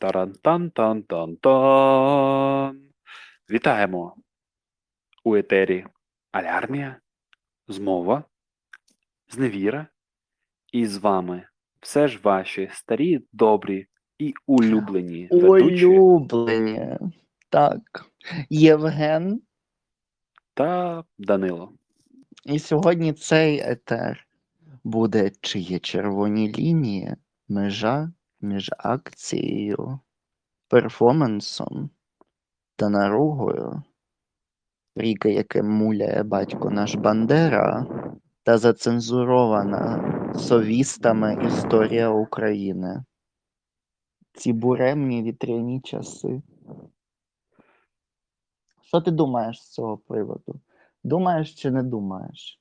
[0.00, 2.76] Таран-тан-тан-тан-тан.
[3.50, 4.16] Вітаємо
[5.24, 5.86] у етері
[6.32, 7.00] Алярмія,
[7.68, 8.24] Змова,
[9.28, 9.86] Зневіра.
[10.72, 11.46] І з вами
[11.80, 13.86] все ж ваші старі, добрі
[14.18, 16.98] і улюблені ведучі Улюблені.
[17.50, 17.82] Так.
[18.50, 19.42] Євген.
[20.54, 21.72] та Данило.
[22.44, 24.26] І сьогодні цей етер
[24.84, 27.14] буде чи є червоні лінії,
[27.48, 30.00] межа між акцією,
[30.68, 31.90] перформансом
[32.76, 33.82] та наругою,
[34.96, 37.86] ріка, яке муляє батько наш Бандера,
[38.42, 43.04] та зацензурована совістами історія України.
[44.32, 46.42] Ці буремні вітряні часи.
[48.82, 50.60] Що ти думаєш з цього приводу?
[51.04, 52.60] Думаєш чи не думаєш?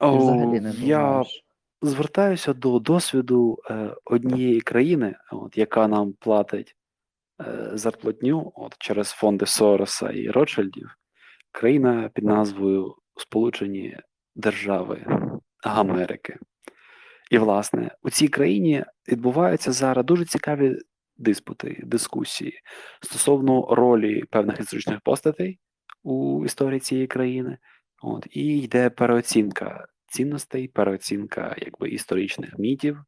[0.00, 1.44] Чи О, взагалі не я думаєш?
[1.82, 6.76] Звертаюся до досвіду е, однієї країни, от, яка нам платить
[7.40, 10.96] е, зарплатню от, через фонди Сороса і Ротшильдів.
[11.52, 13.98] Країна під назвою Сполучені
[14.34, 15.06] Держави
[15.62, 16.38] Америки.
[17.30, 20.78] І, власне, у цій країні відбуваються зараз дуже цікаві
[21.16, 22.60] диспути, дискусії
[23.02, 25.58] стосовно ролі певних історичних постатей
[26.02, 27.58] у історії цієї країни.
[28.02, 32.98] От, і йде переоцінка цінностей, переоцінка якби, історичних мітів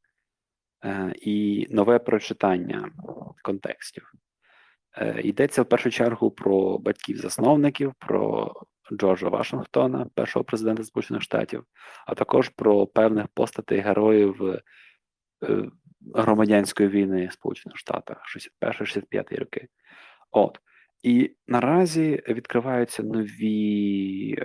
[0.85, 2.91] е, і нове прочитання
[3.43, 4.13] контекстів.
[4.97, 8.53] Е, йдеться в першу чергу про батьків-засновників, про
[8.93, 11.65] Джорджа Вашингтона, першого президента Сполучених Штатів,
[12.07, 14.61] а також про певних постатей героїв е,
[16.15, 18.23] громадянської війни Сполучених Штатах
[18.63, 19.69] 61-65 роки.
[20.31, 20.59] От.
[21.03, 24.39] І наразі відкриваються нові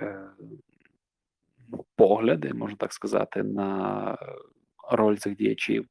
[1.96, 4.16] погляди, можна так сказати, на
[4.92, 5.86] роль цих діячів.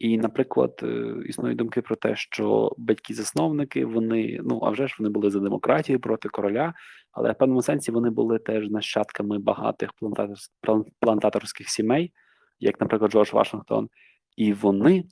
[0.00, 5.10] І, наприклад, е, існують думки про те, що батьки-засновники, вони, ну а вже ж вони
[5.10, 6.74] були за демократію проти короля,
[7.12, 9.90] але в певному сенсі вони були теж нащадками багатих
[11.00, 12.12] плантаторських сімей,
[12.60, 13.88] як, наприклад, Джордж Вашингтон,
[14.36, 15.04] і вони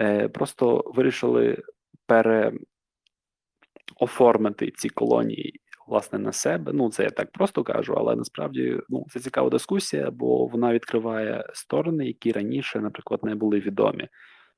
[0.00, 1.62] е, просто вирішили
[2.06, 6.72] переоформити ці колонії власне на себе.
[6.74, 11.44] Ну, це я так просто кажу, але насправді ну, це цікава дискусія, бо вона відкриває
[11.54, 14.08] сторони, які раніше, наприклад, не були відомі.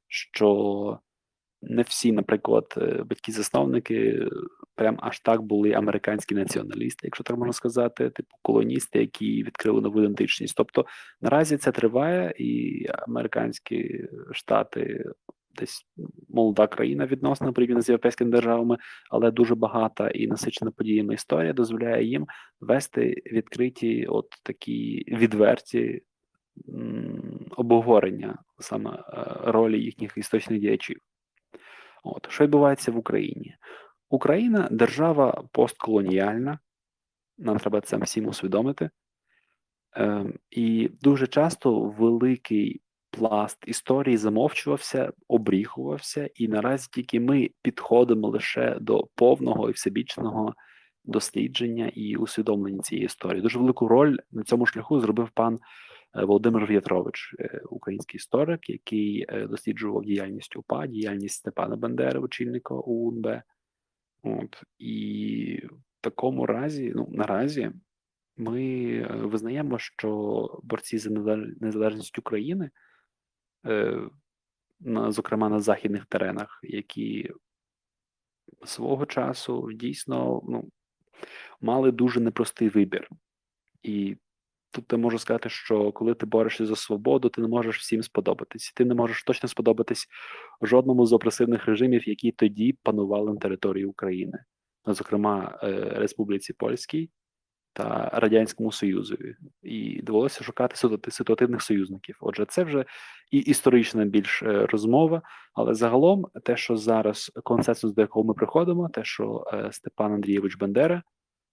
[0.09, 1.01] Що
[1.63, 4.29] не всі, наприклад, е, батьки-засновники
[4.75, 10.01] прям аж так були американські націоналісти, якщо так можна сказати, типу колоністи, які відкрили нову
[10.01, 10.55] ідентичність.
[10.57, 10.87] Тобто
[11.21, 15.05] наразі це триває, і американські штати
[15.61, 15.87] десь
[16.29, 18.79] молода країна відносно порівняно з європейськими державами,
[19.11, 22.27] але дуже багата і насичена подіями історія дозволяє їм
[22.61, 26.03] вести відкриті, от такі відверті
[27.57, 29.03] обговорення саме е,
[29.45, 31.01] ролі їхніх історичних діячів.
[32.05, 33.55] От що відбувається в Україні?
[34.11, 36.59] Україна держава постколоніальна,
[37.39, 38.91] нам треба це всім усвідомити.
[39.97, 42.81] Е, і дуже часто великий
[43.11, 50.55] пласт історії замовчувався, обріхувався, і наразі тільки ми підходимо лише до повного і всебічного
[51.05, 53.43] дослідження і усвідомлення цієї історії.
[53.43, 59.27] Дуже велику роль на цьому шляху зробив пан е, Володимир В'ятрович, е, український історик, який
[59.29, 63.27] е, досліджував діяльність УПА, діяльність Степана Бандери, очільника УНБ.
[64.23, 67.71] От і в такому разі, ну наразі,
[68.37, 72.71] ми визнаємо, що борці за незалежність України
[74.81, 77.31] на, зокрема на західних теренах, які
[78.65, 80.71] свого часу дійсно ну,
[81.61, 83.09] мали дуже непростий вибір.
[83.83, 84.17] І
[84.71, 88.73] тут я можу сказати, що коли ти борешся за свободу, ти не можеш всім сподобатись.
[88.73, 90.09] Ти не можеш точно сподобатись
[90.63, 94.39] жодному з опресивних режимів, які тоді панували на території України,
[94.87, 97.11] зокрема е, Республіці Польській
[97.73, 100.77] та Радянському Союзові, і довелося шукати
[101.11, 102.17] ситуативних союзників.
[102.21, 102.85] Отже, це вже
[103.31, 105.23] і історична більш е, розмова,
[105.55, 110.57] але загалом те, що зараз консенсус, до якого ми приходимо, те, що е, Степан Андрійович
[110.57, 111.03] Бандера.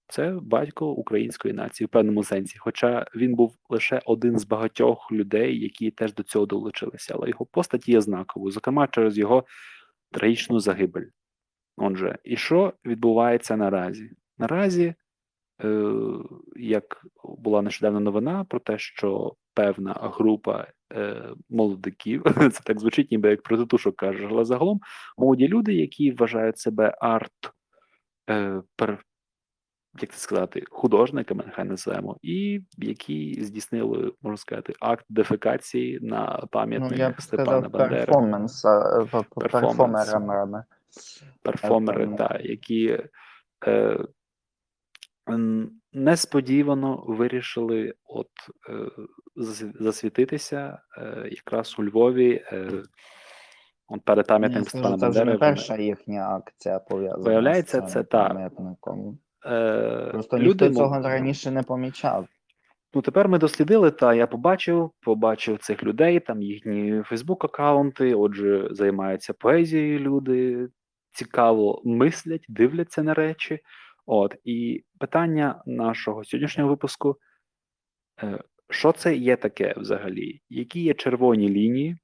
[0.08, 5.60] Це батько української нації в певному сенсі, хоча він був лише один з багатьох людей,
[5.60, 9.46] які теж до цього долучилися, але його постать є знаковою, зокрема через його
[10.12, 11.06] трагічну загибель.
[11.78, 14.12] Отже, і що відбувається наразі?
[14.38, 14.96] Наразі
[16.56, 23.30] як була нещодавно новина про те, що певна група е, молодиків, це так звучить, ніби
[23.30, 24.80] як протитушок кажеш, але загалом
[25.18, 27.32] молоді люди, які вважають себе арт,
[28.30, 28.62] е,
[30.02, 37.14] як це сказати, художниками, нехай називаємо, і які здійснили, можна сказати, акт дефекації на пам'ятниках
[37.18, 38.06] ну, Степана Бандери.
[38.06, 38.66] Перформанс,
[39.36, 40.64] перформерами.
[41.42, 42.18] перформери, Певно.
[42.18, 43.00] та, які
[43.68, 44.00] е,
[45.94, 48.30] несподівано вирішили от,
[48.70, 48.92] е,
[49.80, 52.44] засвітитися е, якраз у Львові.
[52.52, 52.70] Е,
[53.88, 55.38] от перед скажу, Степана це вже не Бандери.
[55.38, 58.28] перша їхня акція пов'язана Виявляється, це цим та.
[58.28, 59.20] пам'ятником.
[59.46, 62.28] Е, Просто люди, ніхто цього раніше не помічав.
[62.94, 69.34] Ну, тепер ми дослідили, та я побачив, побачив цих людей, там їхні Фейсбук-аккаунти, отже, займаються
[69.34, 70.68] поезією люди,
[71.12, 73.60] цікаво мислять, дивляться на речі.
[74.06, 77.18] От, і питання нашого сьогоднішнього випуску:
[78.24, 80.42] е, що це є таке взагалі?
[80.50, 81.98] Які є червоні лінії?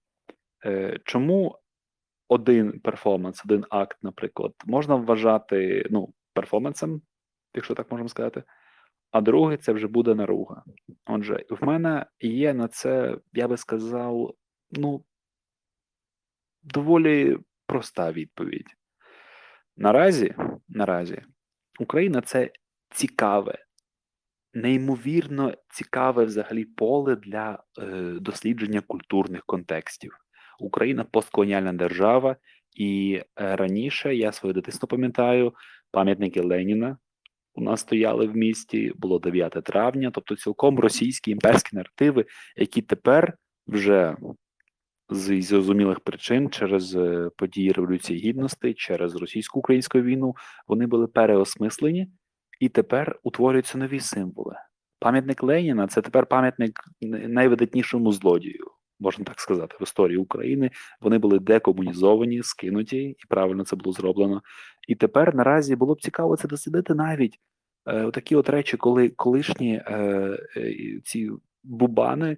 [0.65, 1.59] Е, Чому
[2.27, 7.01] один перформанс, один акт, наприклад, можна вважати ну, перформансом,
[7.53, 8.43] якщо так можемо сказати,
[9.11, 10.63] а другий це вже буде наруга.
[11.05, 14.35] Отже, в мене є на це, я би сказав,
[14.71, 15.03] ну,
[16.63, 18.67] доволі проста відповідь.
[19.77, 20.35] Наразі,
[20.67, 21.21] наразі,
[21.79, 22.51] Україна це
[22.89, 23.57] цікаве,
[24.53, 27.83] неймовірно цікаве взагалі поле для е,
[28.21, 30.17] дослідження культурних контекстів.
[30.59, 32.35] Україна постколоніальна держава,
[32.75, 35.53] і е, раніше я своє дитинство пам'ятаю
[35.91, 36.97] пам'ятники Леніна.
[37.53, 42.25] У нас стояли в місті, було 9 травня, тобто цілком російські імперські наративи,
[42.55, 43.37] які тепер
[43.67, 44.15] вже
[45.11, 50.35] з зрозумілих причин через е, події Революції Гідності, через російсько-українську війну,
[50.67, 52.07] вони були переосмислені,
[52.59, 54.55] і тепер утворюються нові символи.
[54.99, 58.65] Пам'ятник Леніна це тепер пам'ятник найвидатнішому злодію,
[58.99, 60.71] можна так сказати, в історії України.
[61.01, 64.41] Вони були декомунізовані, скинуті, і правильно це було зроблено.
[64.87, 67.39] І тепер наразі було б цікаво це дослідити навіть
[67.87, 69.95] е, такі от речі, коли колишні е,
[70.57, 71.31] е, ці
[71.63, 72.37] бубани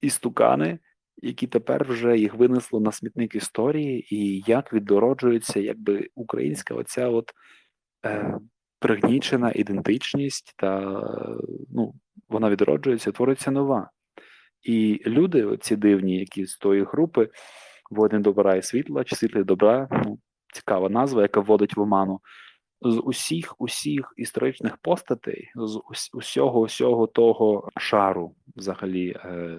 [0.00, 0.78] і стукани,
[1.22, 7.30] які тепер вже їх винесло на смітник історії, і як відроджується якби українська оця от
[8.04, 8.38] е,
[8.78, 11.00] пригнічена ідентичність, та
[11.70, 11.94] ну,
[12.28, 13.90] вона відроджується, твориться нова.
[14.62, 17.28] І люди, ці дивні, які з тої групи,
[17.90, 20.18] воїни добра і світла, чи світлі добра, ну,
[20.54, 22.20] цікава назва, яка вводить в оману.
[22.80, 25.80] З усіх усіх історичних постатей, з
[26.12, 29.58] усього усього того шару, взагалі, е,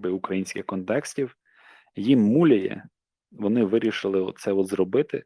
[0.00, 1.36] би українських контекстів,
[1.96, 2.84] їм муляє,
[3.32, 5.24] вони вирішили це от зробити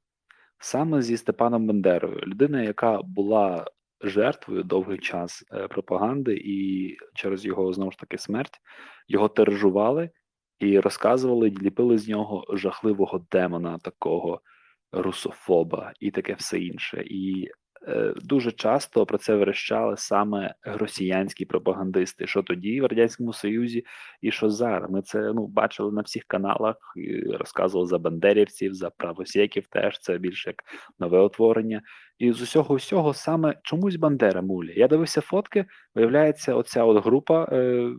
[0.58, 3.66] саме зі Степаном Бандерою, людина, яка була
[4.00, 8.60] жертвою довгий час е, пропаганди, і через його знову ж таки смерть
[9.08, 10.10] його тиражували
[10.58, 14.40] і розказували, ліпили з нього жахливого демона, такого
[14.92, 17.04] русофоба і таке все інше.
[17.06, 17.48] І
[18.16, 23.84] дуже часто про це верещали саме росіянські пропагандисти, що тоді в радянському Союзі,
[24.20, 24.90] і що зараз.
[24.90, 26.76] Ми це ну бачили на всіх каналах,
[27.38, 29.66] розказували за бандерівців, за правосєків.
[29.66, 30.62] Теж це більше як
[30.98, 31.82] нове утворення.
[32.18, 34.74] І з усього всього саме чомусь Бандера мулі.
[34.76, 35.64] Я дивився фотки.
[35.94, 37.48] Виявляється, оця от група.
[37.52, 37.90] Е,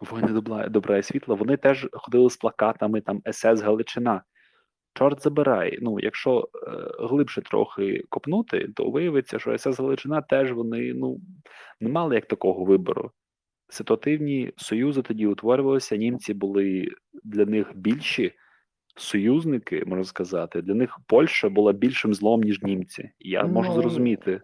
[0.00, 4.22] Воїни добра, добра і світла, вони теж ходили з плакатами там СС Галичина.
[4.98, 5.78] Чорт забирай.
[5.82, 6.70] Ну, якщо е,
[7.06, 11.20] глибше трохи копнути, то виявиться, що СС Галичина теж вони ну,
[11.80, 13.10] не мали як такого вибору.
[13.68, 16.88] Ситуативні союзи тоді утворювалися, німці були
[17.24, 18.32] для них більші
[18.96, 20.62] союзники, можна сказати.
[20.62, 23.10] Для них Польща була більшим злом, ніж німці.
[23.18, 24.40] Я можу Ну, зрозуміти.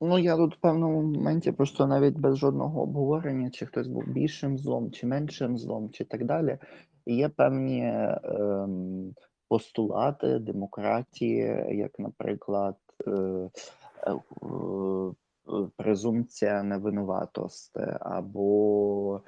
[0.00, 4.58] Ну, я тут в певному моменті просто навіть без жодного обговорення, чи хтось був більшим
[4.58, 6.58] злом, чи меншим злом, чи так далі.
[7.06, 7.82] Є певні
[8.24, 9.12] ем,
[9.48, 19.20] постулати демократії, як, наприклад, е, е, е, презумпція невинуватості, або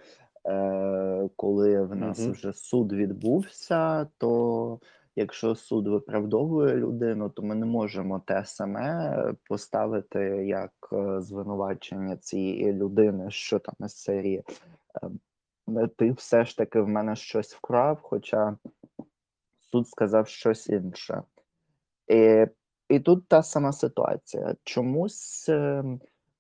[1.37, 2.33] коли в нас Мгм.
[2.33, 4.81] вже суд відбувся, то
[5.17, 10.73] якщо суд виправдовує людину, то ми не можемо те саме поставити як
[11.19, 14.43] звинувачення цієї людини, що там із серії.
[15.97, 18.57] Ти все ж таки в мене щось вкрав, хоча
[19.71, 21.23] суд сказав щось інше.
[22.09, 22.47] І,
[22.89, 24.55] і тут та сама ситуація.
[24.65, 25.85] Чомусь е,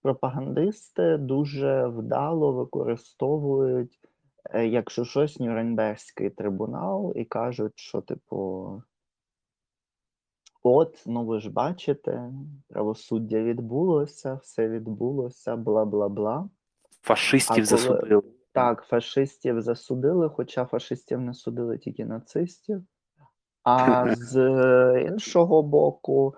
[0.02, 4.00] пропагандисти дуже вдало використовують,
[4.50, 8.82] е, якщо щось, Нюрнберзький трибунал, і кажуть, що, типу,
[10.62, 12.32] от, ну ви ж бачите,
[12.68, 16.48] правосуддя відбулося, все відбулося, бла бла бла.
[17.02, 18.22] Фашистів коли- засудили.
[18.52, 22.82] Так, фашистів засудили, хоча фашистів не судили тільки нацистів.
[23.66, 24.38] А з
[25.08, 26.34] іншого боку,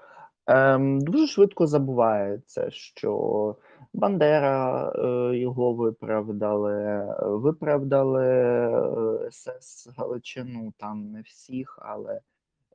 [0.46, 3.56] ем, дуже швидко забувається, що
[3.92, 12.20] Бандера е, його виправдали, виправдали е, СС Галичину, там не всіх, але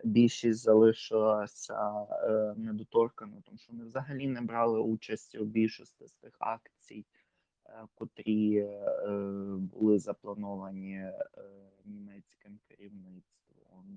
[0.04, 6.36] більшість залишилася е, недоторканою, тому що вони взагалі не брали участі у більшості з тих
[6.40, 7.06] акцій,
[7.66, 8.88] е, котрі е,
[9.58, 11.14] були заплановані е,
[11.86, 13.43] німецьким керівництвом,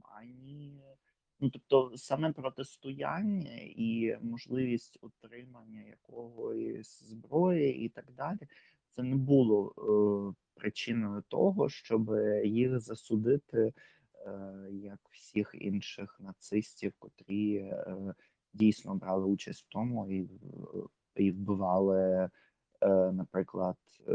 [0.03, 0.83] ані
[1.41, 8.39] ну тобто саме протистояння і можливість отримання якогось зброї і так далі,
[8.97, 12.11] це не було е, причиною того, щоб
[12.45, 13.73] їх засудити
[14.27, 18.15] е, як всіх інших нацистів, котрі е,
[18.53, 20.31] дійсно брали участь в тому і,
[21.17, 22.29] і вбивали, е,
[23.13, 23.77] наприклад,
[24.09, 24.13] е,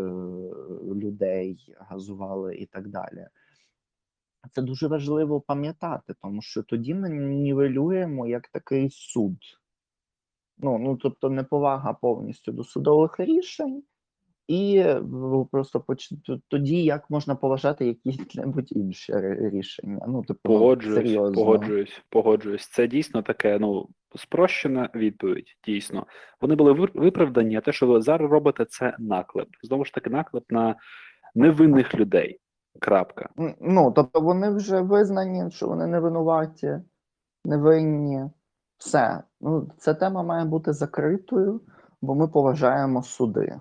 [0.95, 3.27] людей, газували і так далі.
[4.51, 9.37] Це дуже важливо пам'ятати, тому що тоді ми нівелюємо як такий суд.
[10.57, 13.83] Ну, ну тобто неповага повністю до судових рішень,
[14.47, 15.01] і е,
[15.51, 16.13] просто поч...
[16.47, 19.13] тоді як можна поважати якісь-небудь інші
[19.53, 20.05] рішення.
[20.07, 21.35] Ну, типу, Погоджуюсь, серйозно.
[21.35, 22.67] погоджуюсь, погоджуюсь.
[22.67, 26.07] Це дійсно таке, ну, спрощена відповідь, дійсно.
[26.41, 29.47] Вони були виправдані, а те, що ви зараз робите, це наклеп.
[29.63, 30.75] Знову ж таки, наклеп на
[31.35, 32.39] невинних людей.
[32.79, 33.29] Крапка.
[33.61, 36.79] Ну, тобто вони вже визнані, що вони не винуваті,
[37.45, 38.29] невинні.
[38.77, 39.23] Все.
[39.41, 41.61] Ну, ця тема має бути закритою,
[42.01, 43.59] бо ми поважаємо суди.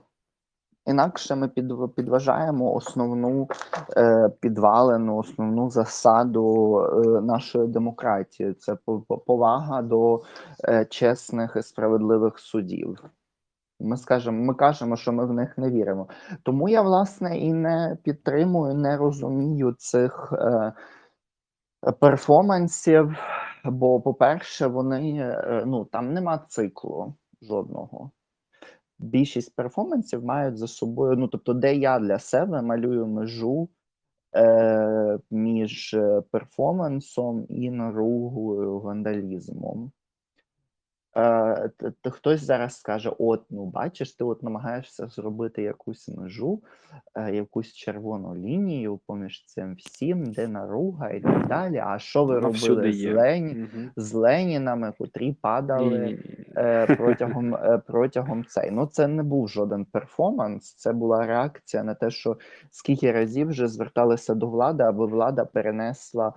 [0.86, 3.48] Інакше ми під, підважаємо основну
[3.96, 8.54] е, підвалену, основну засаду е, нашої демократії.
[8.54, 10.22] Це по- по- повага до
[10.68, 13.04] е, чесних і справедливих судів.
[13.80, 16.08] Ми скажемо, ми кажемо, що ми в них не віримо.
[16.42, 20.72] Тому я власне і не підтримую, не розумію цих е,
[22.00, 23.16] перформансів.
[23.64, 28.10] Бо, по-перше, вони е, ну там нема циклу жодного.
[28.98, 33.68] Більшість перформансів мають за собою, ну тобто, де я для себе малюю межу
[34.36, 39.92] е, між е, перформансом і наругою вандалізмом.
[41.16, 46.62] Е, т- т- хтось зараз скаже: от, ну бачиш, ти от намагаєшся зробити якусь межу,
[47.14, 51.82] е, якусь червону лінію поміж цим всім, де наруга і так далі.
[51.86, 53.14] А що ви робили з.
[53.14, 53.54] Лені...
[53.54, 53.90] Мгм.
[53.96, 56.18] з Ленінами, котрі падали
[56.56, 58.70] е, протягом, е, протягом цей.
[58.70, 62.36] Ну, це не був жоден перформанс, це була реакція на те, що
[62.70, 66.32] скільки разів вже зверталися до влади, аби влада перенесла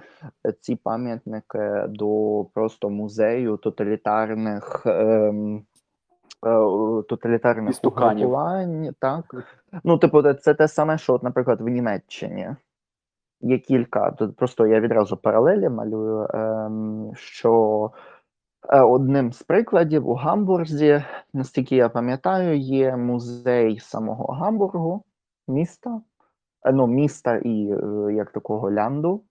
[0.48, 4.63] е, ці пам'ятники до просто музею тоталітарних.
[4.86, 5.58] Ем,
[6.46, 6.50] е,
[7.10, 9.36] Тоталітарних угрупувань, так.
[9.84, 12.50] Ну, типу, це- те саме, що, от, наприклад, в Німеччині.
[13.42, 14.12] Є кілька.
[14.12, 17.92] Тут просто я відразу паралелі малюю, ем, що
[18.70, 21.04] Е, Одним з прикладів у Гамбурзі,
[21.34, 25.04] наскільки я пам'ятаю, є музей самого Гамбургу,
[25.48, 26.02] міста,
[26.66, 29.24] е, ну, міста і е, як такого лянду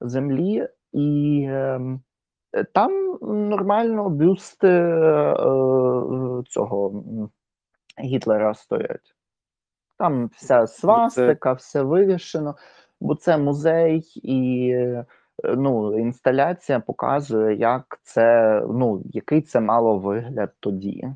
[0.00, 2.00] землі, і ем, е,
[2.72, 7.04] там нормально бюсти е, е, цього
[8.00, 9.14] Гітлера стоять.
[9.98, 12.56] Там вся свастика, все вивішено,
[13.00, 15.04] бо це музей і е,
[15.44, 21.08] ну, інсталяція показує, як це, ну, який це мало вигляд тоді.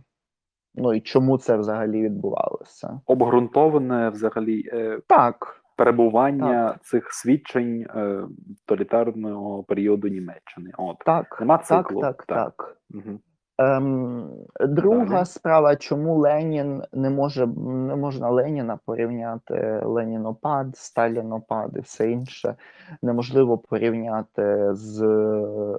[0.75, 3.01] Ну і чому це взагалі відбувалося?
[3.07, 8.23] Обґрунтоване взагалі е, Так, перебування цих свідчень е,
[8.67, 10.71] тоталітарного періоду Німеччини.
[10.79, 10.99] От.
[10.99, 12.55] так, Нема циклу, так, так.
[12.57, 12.77] так.
[12.91, 13.21] Мгм.
[13.59, 15.25] Ем, друга Далі.
[15.25, 22.55] справа, чому Ленін не може не можна Леніна порівняти Ленінопад, Сталінопад і все інше
[23.03, 25.77] неможливо порівняти з е,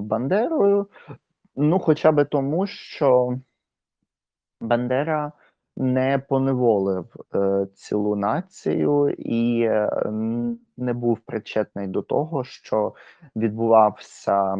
[0.00, 0.86] Бандерою.
[1.56, 3.38] Ну, хоча би тому, що
[4.60, 5.32] Бандера
[5.76, 9.90] не поневолив е, цілу націю і е,
[10.76, 12.94] не був причетний до того, що
[13.36, 14.56] відбувався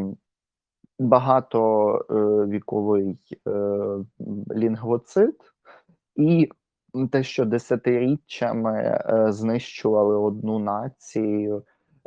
[0.99, 3.51] багатовіковий е,
[4.55, 5.37] лінгвоцид,
[6.17, 6.49] і
[7.13, 11.65] те, що десятиріччями е, знищували одну націю,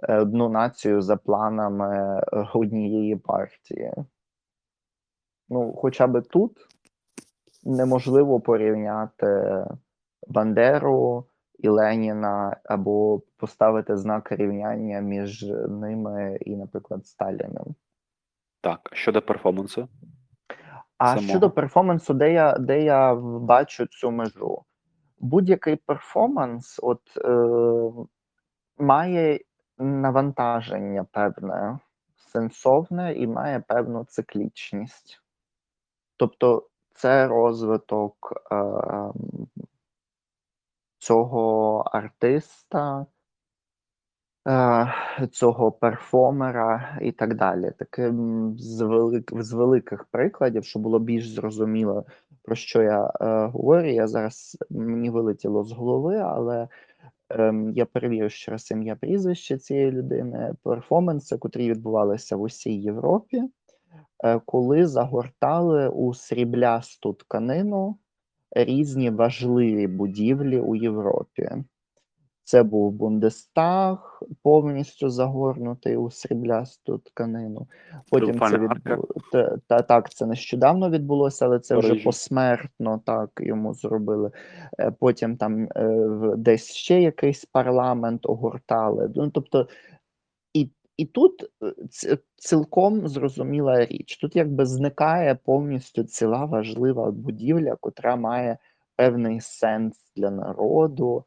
[0.09, 3.93] е, одну націю за планами е, однієї партії.
[5.49, 6.67] Ну, хоча би тут
[7.65, 9.63] неможливо порівняти
[10.27, 11.25] Бандеру
[11.59, 17.75] і Леніна або поставити знак рівняння між ними і, наприклад, Сталіним.
[18.61, 19.87] Так, щодо перформансу.
[20.97, 21.27] А самого.
[21.27, 24.63] щодо перформансу, де я, де я бачу цю межу?
[25.19, 28.05] Будь-який перформанс от, е,
[28.77, 29.39] має
[29.77, 31.79] навантаження певне,
[32.15, 35.21] сенсовне і має певну циклічність.
[36.17, 38.55] Тобто це розвиток е,
[40.97, 43.05] цього артиста
[44.47, 44.93] е,
[45.31, 47.71] цього перформера і так далі.
[47.79, 52.05] Таким з велик з великих прикладів, щоб було більш зрозуміло,
[52.43, 53.87] про що я, е, говорю.
[53.87, 56.67] Я зараз мені вилетіло з голови, але,
[57.29, 60.53] ем, я перевірю ще раз ім'я, прізвище цієї людини.
[60.63, 63.43] Перформанси, котрі відбувалися в усій Європі,
[64.45, 67.97] коли загортали у сріблясту тканину
[68.51, 71.49] різні важливі будівлі у Європі.
[72.47, 77.67] Це був Бундестаг, повністю загорнутий у сріблясту тканину.
[78.11, 79.07] Потім це відбу...
[79.31, 84.31] та, та, так, це нещодавно відбулося, але це вже посмертно так йому зробили.
[84.79, 89.11] Е, Потім там е, десь ще якийсь парламент огортали.
[89.15, 89.67] Ну, тобто,
[90.97, 91.43] і, тут
[92.03, 94.17] е, цілком зрозуміла річ.
[94.17, 98.57] Тут якби зникає повністю ціла важлива будівля, котра має
[98.95, 101.25] певний сенс для народу,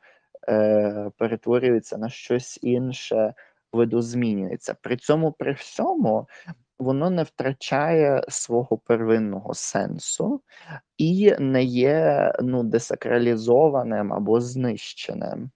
[0.48, 3.34] е, перетворюється на щось інше,
[3.72, 4.74] видозмінюється.
[4.74, 6.28] При цьому, при всьому,
[6.78, 10.42] воно не втрачає свого первинного сенсу
[10.98, 15.50] і не є ну, десакралізованим або знищеним.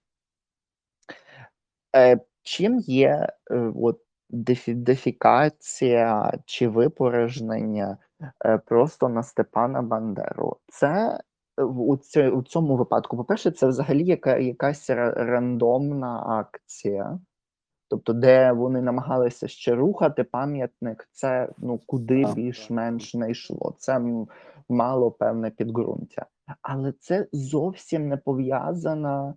[1.96, 7.96] Е, чим є е, от, дефі, дефікація чи випорожнення
[8.44, 10.56] е, просто на Степана Бандеру?
[10.68, 11.20] Це
[11.58, 17.18] е, у, ці, у цьому випадку, по-перше, це взагалі яка, якась рандомна акція.
[17.88, 23.74] Тобто, де вони намагалися ще рухати пам'ятник, це ну куди більш-менш не йшло.
[23.78, 24.00] Це
[24.68, 26.26] мало певне підґрунтя.
[26.62, 29.34] Але це зовсім не пов'язана.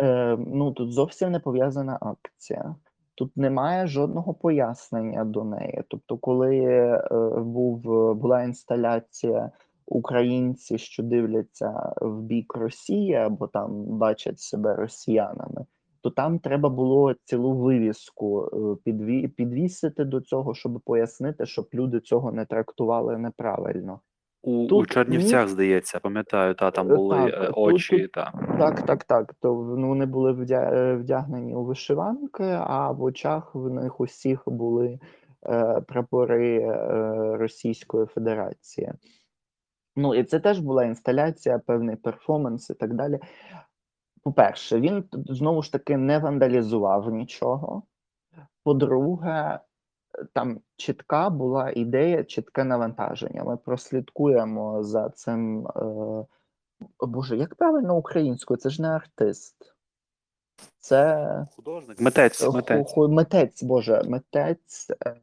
[0.00, 2.74] Е, ну тут зовсім не пов'язана акція.
[3.14, 5.82] Тут немає жодного пояснення до неї.
[5.88, 7.00] Тобто, коли е,
[7.38, 7.80] був
[8.14, 9.50] була інсталяція
[9.86, 15.66] українці, що дивляться в бік Росії або там бачать себе росіянами,
[16.00, 22.00] то там треба було цілу вивіску е, підві, підвісити до цього, щоб пояснити, щоб люди
[22.00, 24.00] цього не трактували неправильно.
[24.46, 27.98] У, у Чернівцях, ні- здається, пам'ятаю, та там Е, були так, е, очі.
[27.98, 28.32] тут- Та.
[28.58, 29.34] Так, так, так.
[29.40, 34.98] То ну, вони були е, вдягнені у вишиванки, а в очах в них усіх були
[35.46, 38.92] е, прапори е, Російської Федерації.
[39.96, 43.18] Ну, і це теж була інсталяція, певний перформанс і так далі.
[44.22, 47.82] По-перше, він знову ж таки не вандалізував нічого.
[48.64, 49.58] По-друге,
[50.32, 53.44] там чітка була ідея, чітке навантаження.
[53.44, 55.66] Ми прослідкуємо за цим.
[55.66, 56.26] Е...
[57.00, 58.58] Боже, як правильно українською?
[58.58, 59.74] Це ж не артист.
[60.78, 62.96] Це Художник, митець, митець.
[62.96, 64.90] митець, Боже, митець.
[65.06, 65.16] е,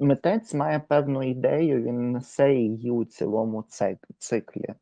[0.00, 3.64] Митець має певну ідею, він несе її у цілому
[4.18, 4.74] циклі.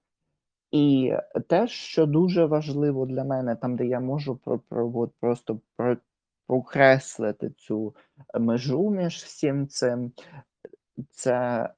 [0.71, 1.15] І
[1.49, 5.61] те, що дуже важливо для мене, там, де я можу про, про, просто
[6.47, 7.95] про, прокреслити цю
[8.41, 10.13] межу між всім цим,
[11.11, 11.69] це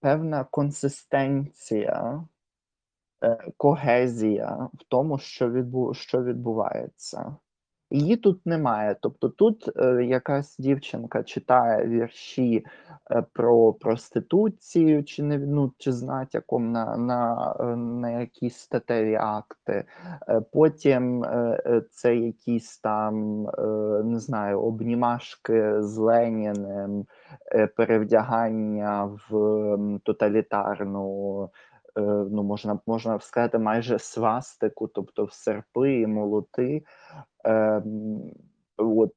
[0.00, 2.24] певна консистенція,
[3.22, 7.36] е, когезія в тому, що, відбу, що відбувається.
[7.90, 8.96] Її тут немає.
[9.00, 12.66] Тобто тут е, якась дівчинка читає вірші
[13.10, 19.14] е, про проституцію, чи не ну, чи з натяком на, на, е, на якісь статеві
[19.14, 19.84] акти.
[20.28, 23.62] Е, потім е, е, це якісь там, е,
[24.04, 27.06] не знаю, обнімашки з Леніним,
[27.52, 29.30] е, перевдягання в
[30.04, 31.50] тоталітарну.
[31.96, 36.84] Е, Ну, можна, можна сказати, майже свастику, тобто в серпи і молоти.
[37.44, 38.20] Ем,
[38.76, 39.12] от,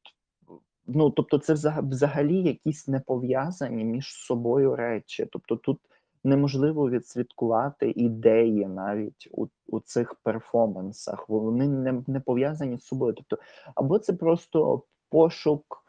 [0.88, 5.28] ну, тобто, це взагалі якісь непов'язані між собою речі.
[5.32, 5.80] Тобто, тут
[6.24, 11.30] неможливо відслідкувати ідеї навіть у, у цих перформансах.
[11.30, 13.14] Вони не, не пов'язані з собою.
[13.14, 13.38] Тобто,
[13.76, 15.84] або це просто пошук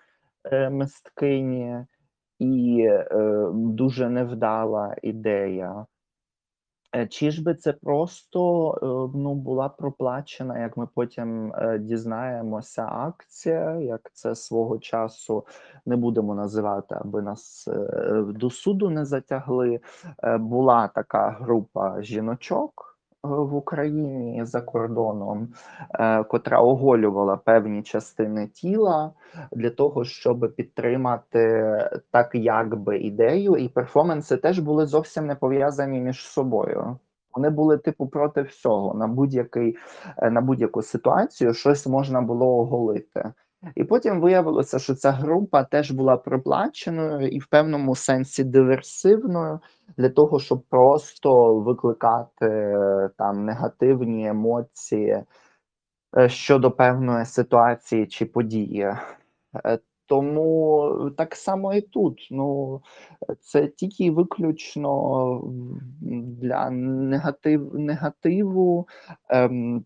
[0.45, 1.87] е, мисткині
[2.39, 5.87] і е, дуже невдала ідея.
[6.97, 12.87] Е, Чи ж би це просто е, ну, була проплачена, як ми потім е, дізнаємося,
[12.87, 15.47] акція, як це свого часу
[15.87, 17.69] не будемо називати, аби нас
[18.27, 19.81] до суду не затягли.
[20.39, 22.90] Була така група жіночок
[23.23, 25.49] в Україні за кордоном,
[25.95, 29.13] е, котра оголювала певні частини тіла
[29.53, 31.75] для того, щоб підтримати
[32.11, 36.97] так якби ідею, і перформанси теж були зовсім не пов'язані між собою.
[37.35, 39.77] Вони були типу проти всього на будь-який
[40.17, 43.33] е, на будь-яку ситуацію щось можна було оголити.
[43.75, 49.61] І потім виявилося, що ця група теж була проплаченою і в певному сенсі диверсивною
[49.97, 55.25] для того, щоб просто викликати е, там негативні емоції
[56.19, 58.95] е, щодо певної ситуації чи події.
[60.11, 62.29] Тому так само і тут.
[62.31, 62.81] Ну,
[63.41, 65.43] це тільки виключно
[66.41, 68.89] для негатив, негативу,
[69.29, 69.85] ем,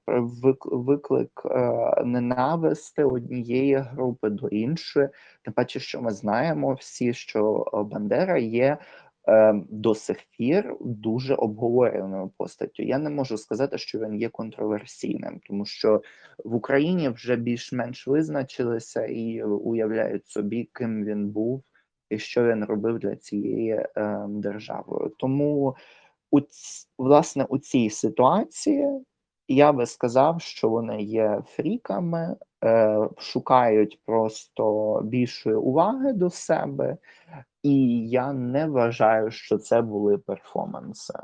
[0.65, 5.09] виклик е, ненависти однієї групи до іншої.
[5.43, 8.79] Тим паче, що ми знаємо всі, що Бандера є
[9.69, 12.83] до сих пір дуже обговореною постаттю.
[12.83, 16.03] Я не можу сказати, що він є контроверсійним, тому що
[16.45, 21.63] в Україні вже більш-менш визначилися і уявляють собі, ким він був
[22.11, 25.11] і що він робив для цієї е, держави.
[25.19, 25.77] Тому
[26.31, 26.41] у
[26.99, 29.05] власне у цій ситуації
[29.49, 36.97] я би сказав, що вони є фріками, е, шукають просто більшої уваги до себе,
[37.63, 41.15] і я не вважаю, що це були перформанси.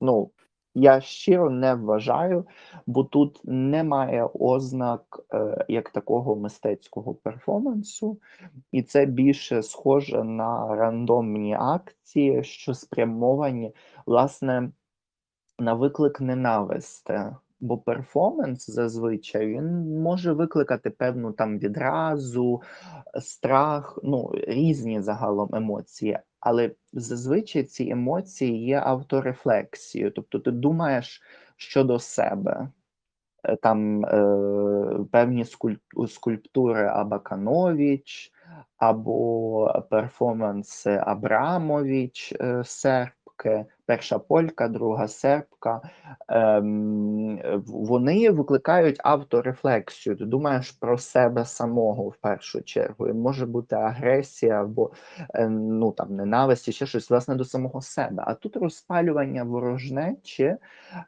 [0.00, 0.30] Ну,
[0.74, 2.46] я щиро не вважаю,
[2.86, 8.18] бо тут немає ознак е, як такого мистецького перформансу,
[8.72, 13.74] і це більше схоже на рандомні акції, що спрямовані,
[14.06, 14.70] власне,
[15.60, 17.36] на виклик ненависти.
[17.60, 22.62] Бо перформанс зазвичай він може викликати певну там відразу,
[23.20, 30.10] страх, ну різні загалом емоції, але зазвичай ці емоції є авторефлексією.
[30.10, 31.22] Тобто ти думаєш
[31.56, 32.68] щодо себе.
[33.44, 35.44] Е, там е, певні
[36.08, 38.32] скульптури Абаканович
[38.76, 43.19] або перформанси Абрамович е, сербки,
[43.86, 45.80] перша полька, друга сербка,
[46.28, 50.16] ем, вони викликають авторефлексію.
[50.16, 53.08] Ти думаєш про себе самого в першу чергу.
[53.08, 54.90] І може бути агресія або
[55.34, 58.24] е, ну там ненависть, ще щось власне до самого себе.
[58.26, 60.56] А тут розпалювання ворожнечі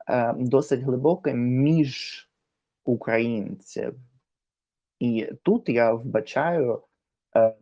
[0.09, 2.29] е, досить глибоке між
[2.85, 3.95] українців.
[4.99, 6.83] І тут я вбачаю
[7.37, 7.55] е,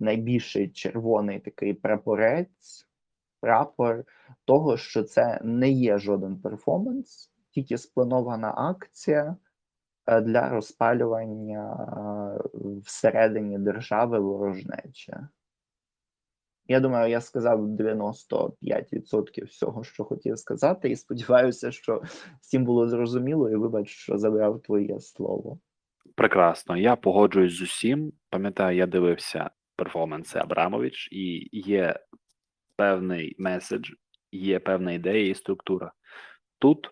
[0.00, 2.85] найбільший червоний такий прапорець
[3.46, 4.04] прапор
[4.44, 9.36] того, що це не є жоден перформанс, тільки спланована акція
[10.06, 15.12] е, для розпалювання е, всередині держави ворожнечі.
[16.68, 22.02] Я думаю, я сказав 95% всього, що хотів сказати, і сподіваюся, що
[22.40, 25.58] всім було зрозуміло, і вибач, що забрав твоє слово.
[26.14, 28.12] Прекрасно, я погоджуюсь з усім.
[28.30, 32.00] Пам'ятаю, я дивився перформанси Абрамович, і є
[32.76, 33.90] певний меседж,
[34.32, 35.92] є певна ідея і структура.
[36.58, 36.90] Тут,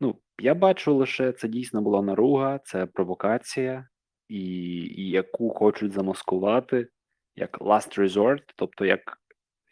[0.00, 3.88] ну, я бачу лише це дійсно була наруга, це провокація,
[4.28, 4.44] і,
[4.80, 6.88] і яку хочуть замаскувати
[7.36, 9.18] як last resort, тобто як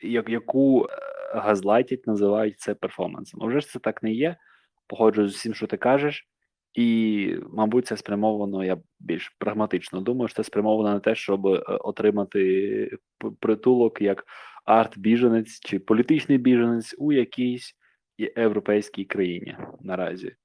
[0.02, 0.88] як яку е,
[1.34, 3.42] газлайтять, називають це перформансом.
[3.42, 4.36] А ж це так не є.
[4.86, 6.28] Погоджуюсь з усім, що ти кажеш.
[6.78, 11.58] І, мабуть, це спрямовано, я більш прагматично думаю, що це спрямовано на те, щоб е,
[11.66, 12.98] отримати
[13.40, 14.24] притулок як
[14.64, 17.74] арт-біженець чи політичний біженець у якійсь
[18.18, 20.36] європейській країні наразі.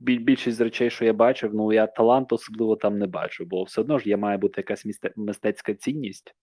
[0.00, 3.98] Більшість речей, що я бачив, ну я талант особливо там не бачу, бо все одно
[3.98, 6.34] ж є має бути якась мистецька цінність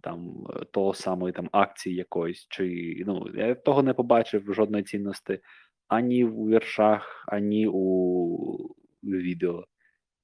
[0.00, 5.38] там е, того самої там акції якоїсь, чи ну я того не побачив жодної цінності
[5.88, 8.36] ані в віршах, ані у
[9.02, 9.64] відео,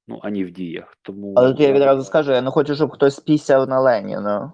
[0.09, 0.99] ну ані в діях.
[1.03, 4.53] Тому але тут я відразу скажу: я не хочу, щоб хтось пісяв на Леніна.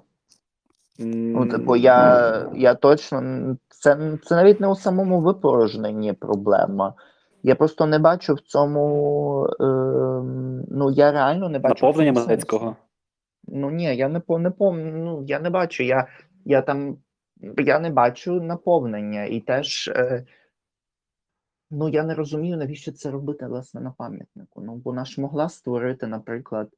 [0.99, 3.23] Ну, типу, я я точно
[3.69, 6.95] це це навіть не у самому випорожненні проблема.
[7.43, 9.47] Я просто не бачу в цьому.
[9.61, 9.65] Е,
[10.71, 12.77] ну я реально не бачу наповнення мистецького.
[13.49, 15.83] Ну ні, я не не ну, я не бачу.
[15.83, 16.07] Я
[16.45, 16.97] я там
[17.59, 19.89] я не бачу наповнення і теж.
[19.89, 20.27] Е,
[21.71, 24.63] Ну я не розумію, навіщо це робити власне на пам'ятнику.
[24.63, 26.71] Ну вона ж могла створити, наприклад,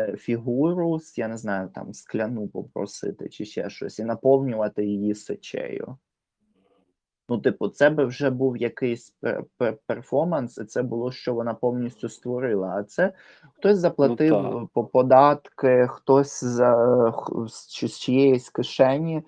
[0.00, 5.96] Е, фігуру, я не знаю, там скляну попросити чи ще щось, і наповнювати її сечею.
[7.28, 9.14] Ну, типу, це би вже був якийсь
[9.86, 12.68] перформанс, і це було, що вона повністю створила.
[12.68, 13.12] А це
[13.56, 17.12] хтось заплатив ну, по податки, хтось за
[17.46, 19.22] з, з чиєїсь кишені,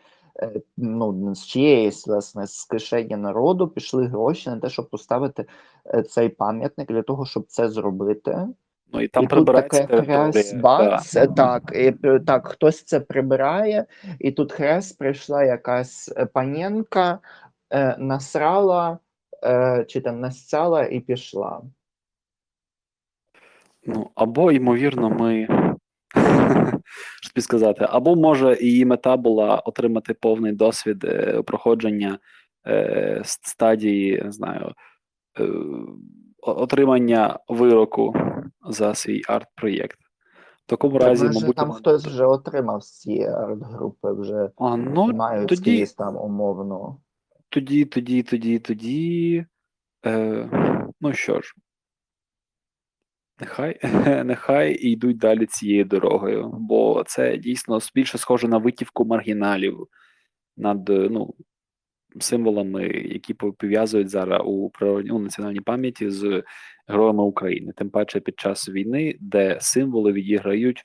[0.77, 5.45] ну з чиєїсь власне з кишені народу пішли гроші на те, щоб поставити
[5.87, 8.49] е, цей пам'ятник для того, щоб це зробити.
[8.93, 11.27] Ну і там і прибирається тут таке хрест, бац, да.
[11.27, 11.93] так, і
[12.27, 13.87] так, хтось це прибирає,
[14.19, 17.19] і тут хрест прийшла якась е, паненка,
[17.71, 18.99] е, насрала
[19.45, 21.63] е, чи там насцяла і пішла.
[23.87, 25.49] Ну, або, ймовірно, ми.
[27.23, 32.19] Що тобі сказати, або може її мета була отримати повний досвід е, проходження
[32.67, 34.73] е, стадії, не знаю,
[35.41, 35.49] е,
[36.43, 38.15] отримання вироку
[38.69, 39.99] за свій арт-проєкт.
[40.67, 45.13] В такому Так, разі, може, мабуть, там хтось вже отримав цієї арт-групи, вже А, ну,
[45.13, 46.97] мають тоді, скрізь там умовно.
[47.49, 49.47] тоді, тоді, тоді, тоді.
[50.07, 50.49] Е,
[51.01, 51.55] ну що ж,
[53.43, 53.79] нехай,
[54.25, 59.87] нехай і йдуть далі цією дорогою, бо це дійсно більше схоже на витівку маргіналів
[60.57, 61.35] над ну,
[62.21, 66.43] символами, які пов- пов'язують зараз у природній у національній пам'яті з
[66.89, 67.73] героями України.
[67.77, 70.83] Тим паче під час війни, де символи відіграють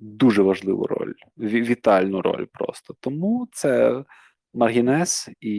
[0.00, 2.94] дуже важливу роль, ві- вітальну роль просто.
[3.00, 4.04] Тому це
[4.54, 5.54] маргінез, і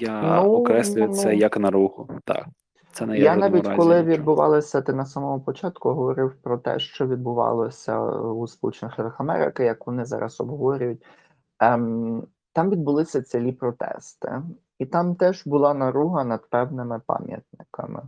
[0.00, 2.08] я Ну, окреслюю ну, це як наругу.
[2.24, 2.46] Так,
[2.94, 4.12] це не Я навіть разі коли нічого.
[4.16, 9.86] відбувалося, ти на самому початку говорив про те, що відбувалося у Сполучених Штатах Америки, як
[9.86, 11.04] вони зараз обговорюють.
[11.60, 14.42] Ем, там відбулися цілі протести,
[14.78, 18.02] і там теж була наруга над певними пам'ятниками.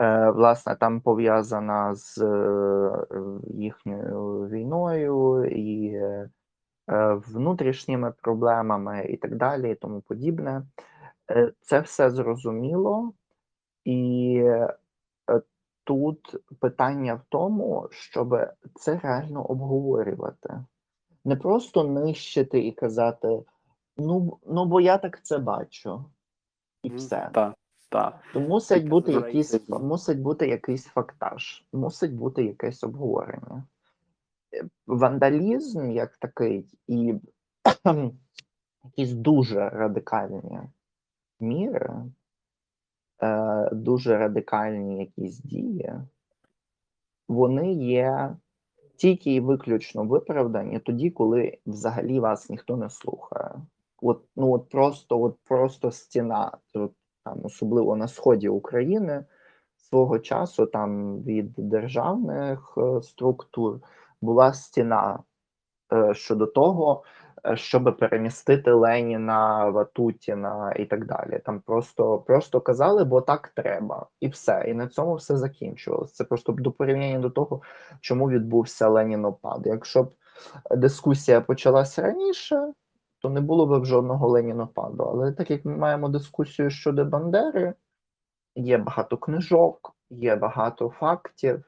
[0.00, 3.06] Е, власне, там пов'язана з е,
[3.44, 6.28] їхньою війною і е,
[7.28, 10.62] внутрішніми проблемами і так далі, і тому подібне.
[11.30, 13.12] Е, Це все зрозуміло,
[13.84, 14.76] і е,
[15.84, 18.36] тут питання в тому, щоб
[18.74, 20.64] це реально обговорювати.
[21.24, 23.42] Не просто нищити і казати:
[23.96, 26.04] ну, ну бо я так це бачу,
[26.82, 27.30] і все.
[27.34, 27.54] Так,
[27.88, 28.20] так.
[28.32, 33.64] То мусить бути якийсь, мусить бути якийсь фактаж, мусить бути якесь обговорення.
[34.54, 37.14] Е, Вандалізм як такий, і
[38.84, 40.60] якісь дуже радикальні
[41.40, 41.94] міри,
[43.22, 45.92] е, дуже радикальні якісь дії,
[47.28, 48.36] вони є
[48.96, 53.54] тільки і виключно виправдані тоді, коли взагалі вас ніхто не слухає.
[54.02, 56.92] От, ну от просто, от просто стіна, от,
[57.24, 59.24] там, особливо на сході України,
[59.76, 63.80] свого часу там від державних е, структур
[64.20, 65.18] була стіна
[65.92, 67.02] е, щодо того,
[67.54, 71.40] щоб перемістити Леніна, Ватутіна і так далі.
[71.44, 74.64] Там просто, просто казали, бо так треба, і все.
[74.68, 76.14] І на цьому все закінчувалося.
[76.14, 77.62] Це просто до порівняння до того,
[78.00, 79.62] чому відбувся Ленінопад.
[79.66, 80.14] Якщо б
[80.70, 82.72] дискусія почалася раніше,
[83.18, 85.02] то не було б жодного Ленінопаду.
[85.04, 87.74] Але так як ми маємо дискусію щодо Бандери,
[88.54, 91.64] є багато книжок, є багато фактів,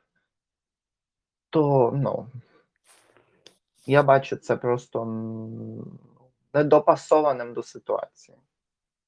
[1.51, 2.27] то ну.
[3.87, 5.05] Я бачу це просто
[6.55, 8.39] недопасованим до ситуації.